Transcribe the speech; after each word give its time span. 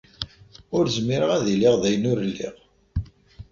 Ur 0.77 0.85
zmireɣ 0.95 1.31
ad 1.37 1.45
iliɣ 1.53 1.75
d 1.81 1.83
ayen 1.87 2.09
ur 2.11 2.19
lliɣ. 2.29 2.55